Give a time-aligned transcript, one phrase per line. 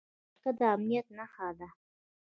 [0.41, 1.67] بدرګه د امنیت نښه ده